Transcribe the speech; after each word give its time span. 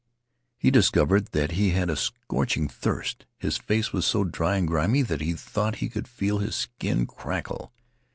He 0.57 0.71
discovered 0.71 1.27
that 1.27 1.51
he 1.51 1.69
had 1.69 1.87
a 1.87 1.95
scorching 1.95 2.67
thirst. 2.67 3.27
His 3.37 3.57
face 3.59 3.93
was 3.93 4.03
so 4.03 4.23
dry 4.23 4.55
and 4.57 4.67
grimy 4.67 5.03
that 5.03 5.21
he 5.21 5.33
thought 5.33 5.75
he 5.75 5.89
could 5.89 6.07
feel 6.07 6.39
his 6.39 6.55
skin 6.55 7.05
crackle. 7.05 7.71